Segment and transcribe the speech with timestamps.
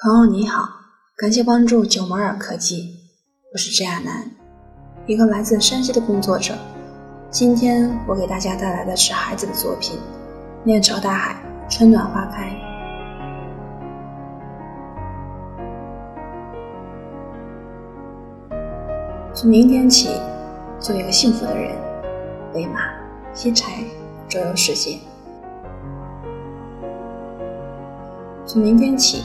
[0.00, 0.68] 朋友你好，
[1.16, 3.00] 感谢关注九摩尔科技，
[3.52, 4.30] 我是亚楠，
[5.06, 6.54] 一个来自山西的工作者。
[7.30, 9.98] 今天我给大家带来的是孩子的作品
[10.64, 12.48] 《面朝大海，春暖花开》。
[19.34, 20.10] 从明天起，
[20.78, 21.74] 做一个幸福的人，
[22.54, 22.82] 喂马、
[23.34, 23.82] 劈柴，
[24.28, 25.00] 周游世界。
[28.46, 29.24] 从明天起。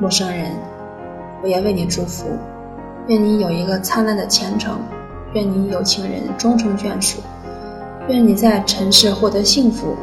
[0.00, 0.52] 陌生人，
[1.42, 2.26] 我也为你祝福，
[3.08, 4.78] 愿你有一个灿烂的前程，
[5.34, 7.20] 愿你有情人终成眷属，
[8.08, 9.96] 愿你在尘世获得幸福。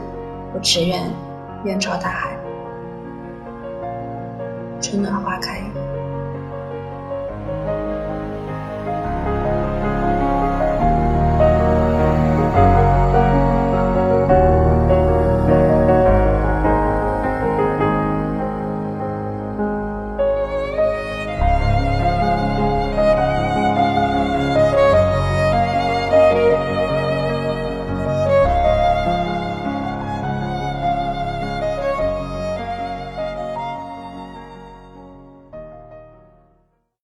[0.53, 1.01] 我只愿
[1.63, 2.37] 面朝大海，
[4.81, 5.61] 春暖花开。